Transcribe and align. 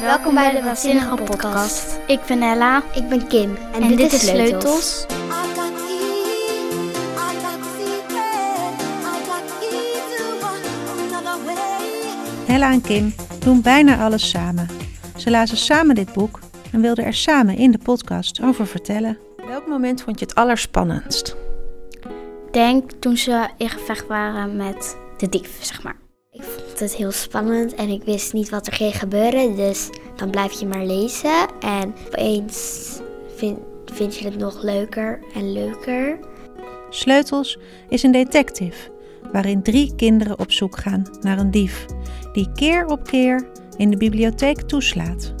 Welkom 0.00 0.34
bij 0.34 0.54
de 0.54 0.62
Waanzinnige 0.62 1.14
Podcast. 1.14 1.98
Ik 2.06 2.20
ben 2.26 2.42
Ella. 2.42 2.82
Ik 2.94 3.08
ben 3.08 3.26
Kim. 3.26 3.56
En, 3.72 3.96
dit, 3.96 4.12
is 4.12 4.26
Sleutels. 4.26 5.06
Ella 12.46 12.72
en 12.72 12.80
Kim 12.80 13.14
doen 13.38 13.62
bijna 13.62 14.04
alles 14.04 14.30
samen. 14.30 14.68
Ze 15.16 15.30
lazen 15.30 15.56
samen 15.56 15.94
dit 15.94 16.12
boek 16.12 16.40
en 16.72 16.80
wilden 16.80 17.04
er 17.04 17.14
samen 17.14 17.56
in 17.56 17.70
de 17.70 17.78
podcast 17.78 18.42
over 18.42 18.66
vertellen. 18.66 19.18
Welk 19.46 19.66
moment 19.66 20.02
vond 20.02 20.18
je 20.18 20.24
het 20.24 20.34
allerspannendst? 20.34 21.36
Denk 22.50 22.92
toen 22.92 23.16
ze 23.16 23.48
in 23.56 23.68
gevecht 23.68 24.06
waren 24.06 24.56
met 24.56 24.96
de 25.16 25.28
dief, 25.28 25.64
zeg 25.64 25.82
maar. 25.82 25.96
Het 26.80 26.96
heel 26.96 27.12
spannend 27.12 27.74
en 27.74 27.88
ik 27.88 28.02
wist 28.04 28.32
niet 28.32 28.48
wat 28.48 28.66
er 28.66 28.72
ging 28.72 28.98
gebeuren. 28.98 29.56
Dus 29.56 29.88
dan 30.16 30.30
blijf 30.30 30.60
je 30.60 30.66
maar 30.66 30.84
lezen. 30.84 31.48
En 31.60 31.94
opeens 32.06 32.88
vind, 33.36 33.58
vind 33.92 34.16
je 34.16 34.24
het 34.24 34.38
nog 34.38 34.62
leuker 34.62 35.20
en 35.34 35.52
leuker. 35.52 36.18
Sleutels 36.90 37.58
is 37.88 38.02
een 38.02 38.12
detective 38.12 38.90
waarin 39.32 39.62
drie 39.62 39.94
kinderen 39.96 40.38
op 40.38 40.52
zoek 40.52 40.78
gaan 40.78 41.04
naar 41.20 41.38
een 41.38 41.50
dief 41.50 41.86
die 42.32 42.52
keer 42.52 42.86
op 42.86 43.04
keer 43.04 43.48
in 43.76 43.90
de 43.90 43.96
bibliotheek 43.96 44.60
toeslaat. 44.60 45.34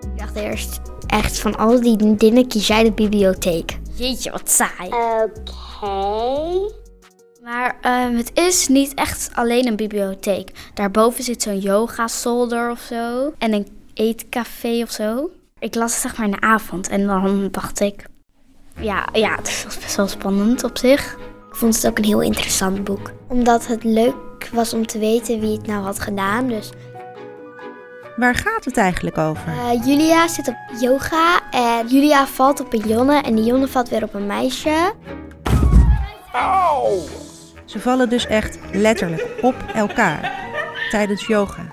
Ik 0.00 0.18
dacht 0.18 0.36
eerst 0.36 0.80
echt 1.06 1.38
van 1.38 1.56
al 1.56 1.80
die 1.80 2.16
dingen 2.16 2.46
kies 2.46 2.66
jij 2.66 2.82
de 2.82 2.92
bibliotheek. 2.92 3.78
Jeetje, 3.94 4.30
wat 4.30 4.50
saai. 4.50 4.88
Oké. 4.88 6.78
Ehm, 7.90 8.16
het 8.16 8.30
is 8.34 8.68
niet 8.68 8.94
echt 8.94 9.30
alleen 9.34 9.66
een 9.66 9.76
bibliotheek. 9.76 10.50
Daarboven 10.74 11.24
zit 11.24 11.42
zo'n 11.42 11.58
yoga-zolder 11.58 12.70
of 12.70 12.80
zo. 12.80 13.32
En 13.38 13.52
een 13.52 13.66
eetcafé 13.94 14.82
of 14.82 14.90
zo. 14.90 15.30
Ik 15.58 15.74
las 15.74 15.92
het 15.92 16.00
zeg 16.00 16.16
maar 16.16 16.26
in 16.26 16.32
de 16.32 16.40
avond. 16.40 16.88
En 16.88 17.06
dan 17.06 17.48
dacht 17.50 17.80
ik... 17.80 18.04
Ja, 18.80 19.08
ja, 19.12 19.34
het 19.36 19.62
was 19.64 19.78
best 19.78 19.96
wel 19.96 20.08
spannend 20.08 20.64
op 20.64 20.78
zich. 20.78 21.12
Ik 21.48 21.56
vond 21.56 21.74
het 21.76 21.86
ook 21.86 21.98
een 21.98 22.04
heel 22.04 22.20
interessant 22.22 22.84
boek. 22.84 23.12
Omdat 23.28 23.66
het 23.66 23.84
leuk 23.84 24.48
was 24.52 24.72
om 24.74 24.86
te 24.86 24.98
weten 24.98 25.40
wie 25.40 25.56
het 25.56 25.66
nou 25.66 25.82
had 25.84 26.00
gedaan. 26.00 26.48
Dus 26.48 26.70
Waar 28.16 28.34
gaat 28.34 28.64
het 28.64 28.76
eigenlijk 28.76 29.18
over? 29.18 29.48
eh, 29.48 29.86
Julia 29.86 30.28
zit 30.28 30.48
op 30.48 30.56
yoga 30.80 31.40
en 31.50 31.86
Julia 31.86 32.26
valt 32.26 32.60
op 32.60 32.72
een 32.72 32.88
jonne 32.88 33.20
en 33.20 33.34
die 33.34 33.44
jonne 33.44 33.68
valt 33.68 33.88
weer 33.88 34.02
op 34.02 34.14
een 34.14 34.26
meisje. 34.26 34.92
Ze 37.70 37.80
vallen 37.80 38.08
dus 38.08 38.26
echt 38.26 38.58
letterlijk 38.72 39.26
op 39.40 39.54
elkaar 39.74 40.32
tijdens 40.90 41.26
yoga. 41.26 41.66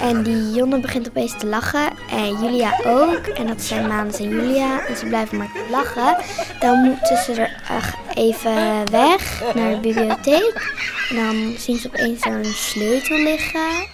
En 0.00 0.22
die 0.22 0.50
jonne 0.50 0.80
begint 0.80 1.08
opeens 1.08 1.38
te 1.38 1.46
lachen 1.46 1.90
en 2.10 2.40
Julia 2.42 2.80
ook. 2.86 3.26
En 3.26 3.46
dat 3.46 3.62
zijn 3.62 3.86
Manus 3.86 4.18
en 4.18 4.28
Julia 4.28 4.86
en 4.86 4.96
ze 4.96 5.06
blijven 5.06 5.38
maar 5.38 5.50
lachen. 5.70 6.16
Dan 6.60 6.78
moeten 6.78 7.16
ze 7.16 7.32
er 7.32 7.94
even 8.14 8.90
weg 8.90 9.42
naar 9.54 9.70
de 9.70 9.78
bibliotheek. 9.80 10.72
En 11.10 11.16
dan 11.16 11.54
zien 11.58 11.76
ze 11.76 11.88
opeens 11.88 12.22
zo'n 12.22 12.44
sleutel 12.44 13.18
liggen. 13.18 13.86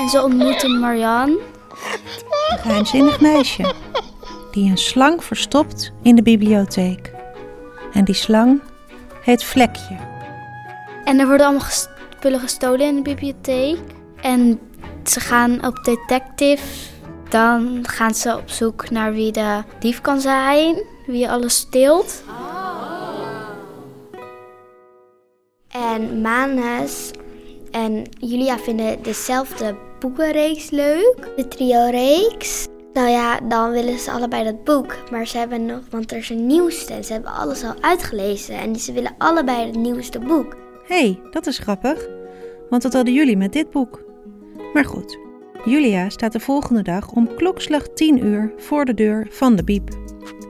En 0.00 0.08
ze 0.08 0.22
ontmoeten 0.22 0.80
Marianne. 0.80 1.38
Een 2.50 2.58
geheimzinnig 2.58 3.20
meisje 3.20 3.74
die 4.50 4.70
een 4.70 4.78
slang 4.78 5.24
verstopt 5.24 5.92
in 6.02 6.16
de 6.16 6.22
bibliotheek. 6.22 7.09
En 7.92 8.04
die 8.04 8.14
slang 8.14 8.60
heet 9.22 9.44
Vlekje. 9.44 9.96
En 11.04 11.18
er 11.18 11.26
worden 11.26 11.46
allemaal 11.46 11.68
spullen 11.68 12.40
gestolen 12.40 12.86
in 12.86 12.94
de 12.96 13.02
bibliotheek. 13.02 13.78
En 14.20 14.60
ze 15.04 15.20
gaan 15.20 15.66
op 15.66 15.84
detective. 15.84 16.88
Dan 17.28 17.78
gaan 17.82 18.14
ze 18.14 18.36
op 18.36 18.50
zoek 18.50 18.90
naar 18.90 19.12
wie 19.12 19.32
de 19.32 19.62
dief 19.78 20.00
kan 20.00 20.20
zijn. 20.20 20.82
Wie 21.06 21.30
alles 21.30 21.56
steelt. 21.56 22.22
En 25.68 26.20
Manus 26.20 27.10
en 27.70 28.04
Julia 28.18 28.58
vinden 28.58 29.02
dezelfde 29.02 29.76
boekenreeks 29.98 30.70
leuk. 30.70 31.28
De 31.36 31.48
trio-reeks. 31.48 32.66
Nou 32.92 33.08
ja, 33.08 33.40
dan 33.40 33.70
willen 33.70 33.98
ze 33.98 34.10
allebei 34.10 34.44
dat 34.44 34.64
boek. 34.64 34.96
Maar 35.10 35.26
ze 35.26 35.38
hebben 35.38 35.66
nog, 35.66 35.80
want 35.90 36.10
er 36.10 36.18
is 36.18 36.28
een 36.28 36.46
nieuwste. 36.46 36.92
En 36.92 37.04
ze 37.04 37.12
hebben 37.12 37.32
alles 37.32 37.64
al 37.64 37.74
uitgelezen. 37.80 38.54
En 38.54 38.76
ze 38.76 38.92
willen 38.92 39.14
allebei 39.18 39.66
het 39.66 39.76
nieuwste 39.76 40.18
boek. 40.18 40.56
Hé, 40.86 41.00
hey, 41.00 41.20
dat 41.30 41.46
is 41.46 41.58
grappig, 41.58 42.08
want 42.70 42.82
dat 42.82 42.92
hadden 42.92 43.14
jullie 43.14 43.36
met 43.36 43.52
dit 43.52 43.70
boek. 43.70 44.02
Maar 44.72 44.84
goed, 44.84 45.18
Julia 45.64 46.08
staat 46.08 46.32
de 46.32 46.40
volgende 46.40 46.82
dag 46.82 47.10
om 47.12 47.34
klokslag 47.34 47.88
10 47.88 48.24
uur 48.24 48.52
voor 48.56 48.84
de 48.84 48.94
deur 48.94 49.26
van 49.30 49.56
de 49.56 49.64
biep. 49.64 49.88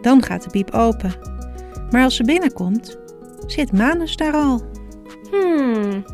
Dan 0.02 0.22
gaat 0.22 0.42
de 0.42 0.50
biep 0.50 0.70
open. 0.70 1.14
Maar 1.90 2.02
als 2.02 2.16
ze 2.16 2.24
binnenkomt, 2.24 2.98
zit 3.46 3.72
Manus 3.72 4.16
daar 4.16 4.32
al. 4.32 4.60
Hmm, 5.30 6.04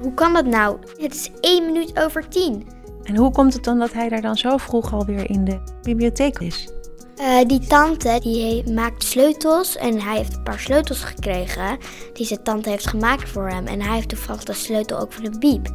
hoe 0.00 0.14
kan 0.14 0.32
dat 0.32 0.46
nou? 0.46 0.76
Het 0.96 1.14
is 1.14 1.30
één 1.40 1.66
minuut 1.66 1.98
over 1.98 2.28
tien. 2.28 2.66
En 3.02 3.16
hoe 3.16 3.30
komt 3.30 3.52
het 3.52 3.64
dan 3.64 3.78
dat 3.78 3.92
hij 3.92 4.08
daar 4.08 4.20
dan 4.20 4.36
zo 4.36 4.56
vroeg 4.56 4.92
alweer 4.92 5.30
in 5.30 5.44
de 5.44 5.58
bibliotheek 5.82 6.38
is? 6.38 6.68
Eh, 7.16 7.46
die 7.46 7.66
tante 7.66 8.18
die 8.22 8.72
maakt 8.72 9.02
sleutels 9.02 9.76
en 9.76 10.00
hij 10.00 10.16
heeft 10.16 10.34
een 10.36 10.42
paar 10.42 10.58
sleutels 10.58 11.04
gekregen 11.04 11.78
die 12.12 12.26
zijn 12.26 12.42
tante 12.42 12.70
heeft 12.70 12.86
gemaakt 12.86 13.28
voor 13.28 13.48
hem. 13.48 13.66
En 13.66 13.80
hij 13.80 13.94
heeft 13.94 14.08
toevallig 14.08 14.44
de 14.44 14.52
sleutel 14.52 14.98
ook 14.98 15.12
van 15.12 15.24
de 15.24 15.38
biep. 15.38 15.68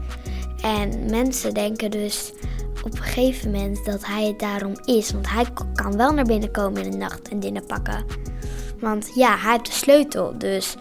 En 0.62 1.10
mensen 1.10 1.54
denken 1.54 1.92
dus 1.92 2.34
op 2.84 2.92
een 2.92 3.04
gegeven 3.04 3.52
moment 3.52 3.86
dat 3.86 4.06
hij 4.06 4.26
het 4.26 4.40
daarom 4.40 4.74
is. 4.86 5.12
Want 5.12 5.30
hij 5.30 5.46
kan 5.74 5.98
wel 5.98 6.14
naar 6.14 6.26
binnen 6.26 6.52
komen 6.52 6.84
in 6.84 6.92
de 6.92 6.98
nacht 6.98 7.30
en 7.30 7.40
dingen 7.40 7.66
pakken. 7.66 8.06
Want 8.80 9.12
ja, 9.16 9.38
hij 9.38 9.52
heeft 9.52 9.66
de 9.66 9.72
sleutel. 9.72 10.38
Dus 10.38 10.76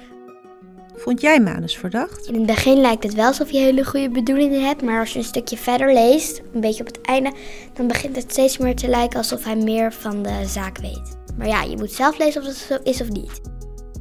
Vond 1.06 1.20
jij 1.20 1.40
Manus 1.40 1.76
verdacht? 1.76 2.26
in 2.26 2.34
het 2.34 2.46
begin 2.46 2.80
lijkt 2.80 3.02
het 3.02 3.14
wel 3.14 3.26
alsof 3.26 3.50
je 3.50 3.58
hele 3.58 3.84
goede 3.84 4.10
bedoelingen 4.10 4.66
hebt. 4.66 4.82
Maar 4.82 5.00
als 5.00 5.12
je 5.12 5.18
een 5.18 5.24
stukje 5.24 5.56
verder 5.56 5.92
leest, 5.92 6.42
een 6.54 6.60
beetje 6.60 6.80
op 6.80 6.86
het 6.86 7.00
einde, 7.00 7.32
dan 7.74 7.86
begint 7.86 8.16
het 8.16 8.30
steeds 8.30 8.58
meer 8.58 8.74
te 8.74 8.88
lijken 8.88 9.18
alsof 9.18 9.44
hij 9.44 9.56
meer 9.56 9.92
van 9.92 10.22
de 10.22 10.42
zaak 10.46 10.78
weet. 10.78 11.16
Maar 11.36 11.46
ja, 11.46 11.62
je 11.62 11.76
moet 11.76 11.92
zelf 11.92 12.18
lezen 12.18 12.40
of 12.40 12.46
het 12.46 12.56
zo 12.56 12.78
is 12.82 13.00
of 13.00 13.08
niet. 13.08 13.40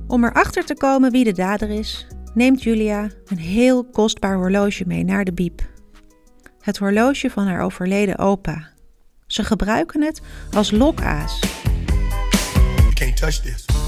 Om 0.07 0.23
erachter 0.23 0.65
te 0.65 0.75
komen 0.75 1.11
wie 1.11 1.23
de 1.23 1.31
dader 1.31 1.69
is, 1.69 2.07
neemt 2.33 2.63
Julia 2.63 3.09
een 3.25 3.37
heel 3.37 3.83
kostbaar 3.83 4.35
horloge 4.35 4.83
mee 4.87 5.03
naar 5.03 5.23
de 5.23 5.33
biep. 5.33 5.61
Het 6.59 6.77
horloge 6.77 7.29
van 7.29 7.47
haar 7.47 7.61
overleden 7.61 8.17
opa. 8.17 8.69
Ze 9.27 9.43
gebruiken 9.43 10.01
het 10.01 10.21
als 10.55 10.71
lokaas. 10.71 11.39
You 12.77 12.93
can't 12.93 13.17
touch 13.17 13.41
this. 13.41 13.84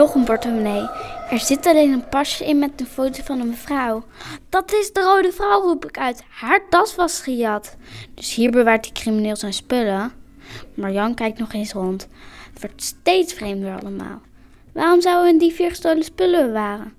Nog 0.00 0.14
een 0.14 0.24
portemonnee. 0.24 0.88
Er 1.30 1.38
zit 1.38 1.66
alleen 1.66 1.92
een 1.92 2.08
pasje 2.08 2.44
in 2.44 2.58
met 2.58 2.80
een 2.80 2.86
foto 2.86 3.22
van 3.22 3.40
een 3.40 3.48
mevrouw. 3.48 4.04
Dat 4.48 4.72
is 4.72 4.92
de 4.92 5.00
rode 5.00 5.32
vrouw, 5.32 5.60
roep 5.60 5.84
ik 5.84 5.98
uit. 5.98 6.24
Haar 6.30 6.68
tas 6.68 6.94
was 6.94 7.20
gejat. 7.20 7.76
Dus 8.14 8.34
hier 8.34 8.50
bewaart 8.50 8.82
die 8.82 8.92
crimineel 8.92 9.36
zijn 9.36 9.52
spullen. 9.52 10.12
Marjan 10.74 11.14
kijkt 11.14 11.38
nog 11.38 11.52
eens 11.52 11.72
rond. 11.72 12.08
Het 12.52 12.60
wordt 12.60 12.82
steeds 12.82 13.32
vreemder 13.32 13.80
allemaal. 13.80 14.20
Waarom 14.72 15.00
zou 15.00 15.28
een 15.28 15.38
dief 15.38 15.56
gestolen 15.56 16.04
spullen 16.04 16.46
bewaren? 16.46 16.92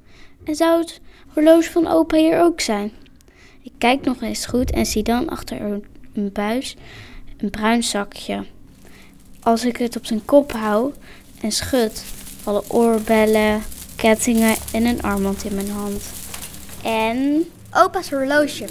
En 0.43 0.55
zou 0.55 0.79
het 0.79 1.01
horloge 1.33 1.71
van 1.71 1.87
opa 1.87 2.17
hier 2.17 2.39
ook 2.39 2.61
zijn? 2.61 2.91
Ik 3.61 3.73
kijk 3.77 4.01
nog 4.01 4.21
eens 4.21 4.45
goed 4.45 4.71
en 4.71 4.85
zie 4.85 5.03
dan 5.03 5.29
achter 5.29 5.81
een 6.13 6.31
buis 6.31 6.75
een 7.37 7.49
bruin 7.49 7.83
zakje. 7.83 8.45
Als 9.39 9.65
ik 9.65 9.77
het 9.77 9.95
op 9.95 10.05
zijn 10.05 10.25
kop 10.25 10.51
hou 10.51 10.93
en 11.41 11.51
schud, 11.51 12.03
vallen 12.41 12.69
oorbellen, 12.69 13.61
kettingen 13.95 14.55
en 14.73 14.85
een 14.85 15.01
armband 15.01 15.43
in 15.43 15.55
mijn 15.55 15.69
hand. 15.69 16.03
En 16.83 17.45
Opa's 17.73 18.09
horloge. 18.09 18.65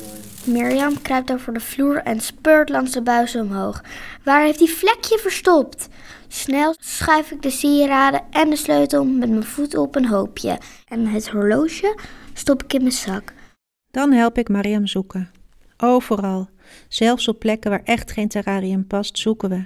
Mirjam 0.45 1.03
kruipt 1.03 1.33
over 1.33 1.53
de 1.53 1.61
vloer 1.61 1.97
en 1.97 2.21
speurt 2.21 2.69
langs 2.69 2.93
de 2.93 3.03
buis 3.03 3.37
omhoog. 3.37 3.83
Waar 4.25 4.45
heeft 4.45 4.59
die 4.59 4.71
vlekje 4.71 5.19
verstopt? 5.19 5.89
Snel 6.29 6.75
schuif 6.79 7.31
ik 7.31 7.43
de 7.43 7.51
sieraden 7.51 8.23
en 8.31 8.51
de 8.51 8.57
sleutel 8.57 9.05
met 9.05 9.29
mijn 9.29 9.45
voeten 9.45 9.81
op 9.81 9.97
een 9.97 10.07
hoopje. 10.07 10.59
En 10.89 11.07
het 11.07 11.29
horloge 11.29 11.99
stop 12.33 12.63
ik 12.63 12.73
in 12.73 12.81
mijn 12.81 12.93
zak. 12.93 13.33
Dan 13.91 14.13
help 14.13 14.39
ik 14.39 14.49
Mariam 14.49 14.87
zoeken. 14.87 15.31
Overal, 15.77 16.49
zelfs 16.89 17.29
op 17.29 17.39
plekken 17.39 17.71
waar 17.71 17.83
echt 17.85 18.13
geen 18.13 18.29
terrarium 18.29 18.87
past, 18.87 19.19
zoeken 19.19 19.49
we. 19.49 19.65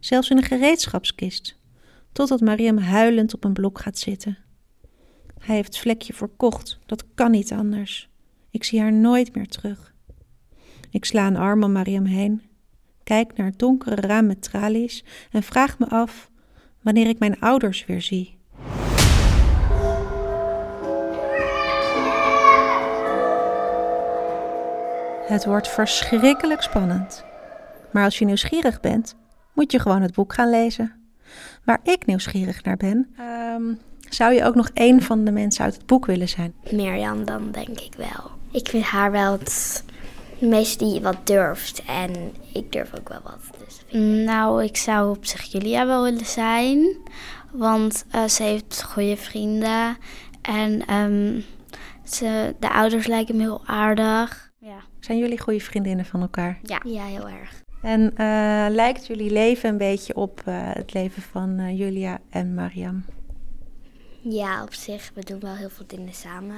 Zelfs 0.00 0.30
in 0.30 0.36
een 0.36 0.42
gereedschapskist, 0.42 1.55
totdat 2.16 2.40
Mariam 2.40 2.78
huilend 2.78 3.34
op 3.34 3.44
een 3.44 3.52
blok 3.52 3.78
gaat 3.78 3.98
zitten. 3.98 4.38
Hij 5.38 5.54
heeft 5.54 5.78
vlekje 5.78 6.12
verkocht, 6.12 6.78
dat 6.86 7.04
kan 7.14 7.30
niet 7.30 7.52
anders. 7.52 8.08
Ik 8.50 8.64
zie 8.64 8.80
haar 8.80 8.92
nooit 8.92 9.34
meer 9.34 9.46
terug. 9.46 9.94
Ik 10.90 11.04
sla 11.04 11.26
een 11.26 11.36
arm 11.36 11.62
om 11.62 11.72
Mariam 11.72 12.04
heen, 12.04 12.42
kijk 13.04 13.36
naar 13.36 13.46
het 13.46 13.58
donkere 13.58 13.94
raam 13.94 14.26
met 14.26 14.42
tralies 14.42 15.04
en 15.30 15.42
vraag 15.42 15.78
me 15.78 15.88
af 15.88 16.30
wanneer 16.82 17.08
ik 17.08 17.18
mijn 17.18 17.40
ouders 17.40 17.84
weer 17.84 18.02
zie. 18.02 18.38
Het 25.26 25.44
wordt 25.44 25.68
verschrikkelijk 25.68 26.62
spannend. 26.62 27.24
Maar 27.92 28.04
als 28.04 28.18
je 28.18 28.24
nieuwsgierig 28.24 28.80
bent, 28.80 29.16
moet 29.54 29.72
je 29.72 29.78
gewoon 29.78 30.02
het 30.02 30.14
boek 30.14 30.32
gaan 30.32 30.50
lezen. 30.50 31.05
Waar 31.64 31.80
ik 31.82 32.06
nieuwsgierig 32.06 32.62
naar 32.62 32.76
ben, 32.76 33.14
ehm, 33.18 33.74
zou 34.08 34.34
je 34.34 34.44
ook 34.44 34.54
nog 34.54 34.70
één 34.74 35.02
van 35.02 35.24
de 35.24 35.30
mensen 35.30 35.64
uit 35.64 35.74
het 35.74 35.86
boek 35.86 36.06
willen 36.06 36.28
zijn? 36.28 36.54
Mirjam 36.70 37.24
dan 37.24 37.50
denk 37.50 37.80
ik 37.80 37.94
wel. 37.96 38.30
Ik 38.50 38.68
vind 38.68 38.84
haar 38.84 39.10
wel 39.10 39.32
het 39.32 39.84
meest 40.38 40.78
die 40.78 41.00
wat 41.00 41.26
durft. 41.26 41.82
En 41.86 42.12
ik 42.52 42.72
durf 42.72 42.90
ook 42.98 43.08
wel 43.08 43.20
wat. 43.22 43.40
Dus 43.64 44.00
Nou, 44.24 44.64
ik 44.64 44.76
zou 44.76 45.16
op 45.16 45.24
zich 45.24 45.42
Julia 45.52 45.86
wel 45.86 46.02
willen 46.02 46.26
zijn. 46.26 46.96
Want 47.52 48.04
eh, 48.10 48.24
ze 48.24 48.42
heeft 48.42 48.82
goede 48.82 49.16
vrienden. 49.16 49.96
En 50.42 50.86
ehm, 50.86 51.40
ze, 52.04 52.54
de 52.60 52.70
ouders 52.70 53.06
lijken 53.06 53.36
me 53.36 53.42
heel 53.42 53.62
aardig. 53.66 54.52
Ja. 54.58 54.78
Zijn 55.00 55.18
jullie 55.18 55.40
goede 55.40 55.60
vriendinnen 55.60 56.04
van 56.04 56.20
elkaar? 56.20 56.58
Ja. 56.62 56.80
ja, 56.84 57.04
heel 57.04 57.28
erg. 57.28 57.64
En 57.82 58.16
eh, 58.16 58.66
lijkt 58.70 59.06
jullie 59.06 59.30
leven 59.30 59.68
een 59.68 59.78
beetje 59.78 60.14
op 60.14 60.42
eh, 60.44 60.54
het 60.72 60.94
leven 60.94 61.22
van 61.22 61.58
eh, 61.58 61.78
Julia 61.78 62.18
en 62.30 62.54
Mariam? 62.54 63.04
Ja, 64.20 64.62
op 64.62 64.74
zich. 64.74 65.10
We 65.14 65.24
doen 65.24 65.40
wel 65.40 65.54
heel 65.54 65.70
veel 65.70 65.86
dingen 65.86 66.14
samen. 66.14 66.56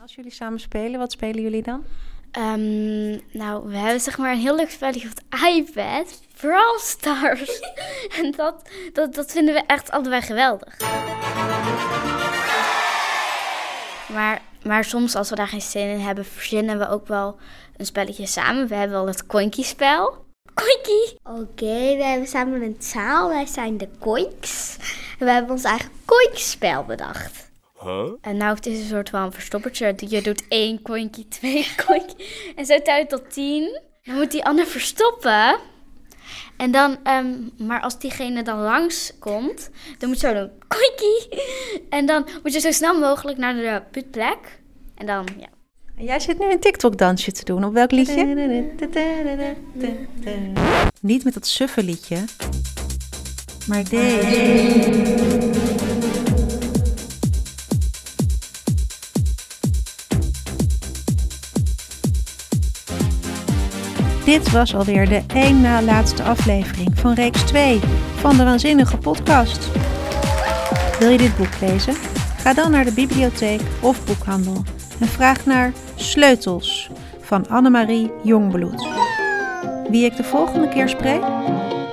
Als 0.00 0.14
jullie 0.14 0.32
samen 0.32 0.60
spelen, 0.60 0.98
wat 0.98 1.12
spelen 1.12 1.42
jullie 1.42 1.62
dan? 1.62 1.84
Ehm, 2.30 3.10
nou, 3.32 3.68
we 3.68 3.76
hebben 3.76 4.00
zeg 4.00 4.18
maar 4.18 4.32
een 4.32 4.38
heel 4.38 4.56
leuk 4.56 4.70
spelletje 4.70 5.08
op 5.08 5.14
het 5.14 5.42
iPad. 5.54 6.22
Brawl 6.40 6.78
Stars. 6.78 7.60
en 8.22 8.30
dat, 8.36 8.70
dat, 8.92 9.14
dat 9.14 9.32
vinden 9.32 9.54
we 9.54 9.62
echt 9.66 9.90
allebei 9.90 10.22
geweldig. 10.22 10.78
Maar, 14.12 14.42
maar 14.64 14.84
soms 14.84 15.14
als 15.14 15.30
we 15.30 15.36
daar 15.36 15.48
geen 15.48 15.60
zin 15.60 15.88
in 15.88 16.00
hebben, 16.00 16.24
verzinnen 16.24 16.78
we 16.78 16.88
ook 16.88 17.06
wel 17.06 17.38
een 17.76 17.86
spelletje 17.86 18.26
samen. 18.26 18.68
We 18.68 18.74
hebben 18.74 18.96
wel 18.96 19.06
het 19.06 19.26
Koinkie-spel. 19.26 20.28
Oké, 21.22 21.96
we 21.96 22.04
hebben 22.04 22.28
samen 22.28 22.62
een 22.62 22.78
taal. 22.78 23.28
Wij 23.28 23.46
zijn 23.46 23.78
de 23.78 23.88
Koiks. 23.98 24.76
En 25.18 25.26
we 25.26 25.32
hebben 25.32 25.50
ons 25.50 25.64
eigen 25.64 25.90
Koiks-spel 26.04 26.84
bedacht. 26.84 27.50
En 28.20 28.36
nou, 28.36 28.54
het 28.54 28.66
is 28.66 28.78
een 28.78 28.88
soort 28.88 29.10
van 29.10 29.32
verstoppertje. 29.32 29.94
Je 29.98 30.22
doet 30.22 30.48
één 30.48 30.82
koinkie, 30.82 31.28
twee 31.28 31.74
koinkie. 31.86 32.52
En 32.56 32.66
zo 32.66 32.82
tel 32.82 32.96
je 32.96 33.06
tot 33.06 33.30
tien. 33.30 33.80
Dan 34.02 34.14
moet 34.14 34.30
die 34.30 34.44
ander 34.44 34.66
verstoppen. 34.66 35.58
En 36.56 36.70
dan, 36.70 36.98
ehm, 37.02 37.34
maar 37.58 37.80
als 37.80 37.98
diegene 37.98 38.42
dan 38.42 38.58
langskomt, 38.58 39.70
dan 39.98 40.08
moet 40.08 40.20
je 40.20 40.26
zo 40.26 40.34
doen, 40.34 40.50
koinkie. 40.68 41.40
En 41.90 42.06
dan 42.06 42.28
moet 42.42 42.52
je 42.52 42.60
zo 42.60 42.70
snel 42.70 42.98
mogelijk 42.98 43.38
naar 43.38 43.54
de 43.54 43.82
putplek. 43.90 44.60
En 44.94 45.06
dan, 45.06 45.28
ja. 45.38 45.48
En 46.00 46.06
jij 46.06 46.20
zit 46.20 46.38
nu 46.38 46.52
een 46.52 46.60
TikTok-dansje 46.60 47.32
te 47.32 47.44
doen. 47.44 47.64
Op 47.64 47.72
welk 47.72 47.90
liedje? 47.90 48.24
Niet 51.00 51.24
met 51.24 51.34
dat 51.34 51.46
suffe 51.46 51.82
liedje, 51.82 52.16
maar 53.66 53.84
deze. 53.88 54.18
Dit 64.24 64.50
was 64.50 64.74
alweer 64.74 65.08
de 65.08 65.22
één 65.34 65.60
na 65.60 65.82
laatste 65.82 66.22
aflevering 66.22 66.98
van 66.98 67.14
reeks 67.14 67.42
2 67.42 67.80
van 68.16 68.36
de 68.36 68.44
Waanzinnige 68.44 68.96
Podcast. 68.96 69.70
Wil 70.98 71.08
je 71.08 71.18
dit 71.18 71.36
boek 71.36 71.60
lezen? 71.60 71.94
Ga 72.36 72.54
dan 72.54 72.70
naar 72.70 72.84
de 72.84 72.92
bibliotheek 72.92 73.60
of 73.80 74.04
boekhandel 74.04 74.62
en 75.00 75.08
vraag 75.08 75.46
naar 75.46 75.72
Sleutels 75.94 76.90
van 77.20 77.48
Annemarie 77.48 78.10
Jongbloed. 78.22 78.88
Wie 79.90 80.04
ik 80.04 80.16
de 80.16 80.24
volgende 80.24 80.68
keer 80.68 80.88
spreek? 80.88 81.22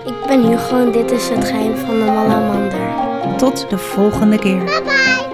Ik 0.06 0.28
ben 0.28 0.48
Hugo 0.48 0.86
en 0.86 0.92
dit 0.92 1.12
is 1.12 1.30
het 1.30 1.46
geheim 1.46 1.76
van 1.76 2.00
de 2.00 2.06
Malamander. 2.06 2.90
Tot 3.38 3.70
de 3.70 3.78
volgende 3.78 4.40
keer. 4.40 4.64
Bye! 4.64 5.27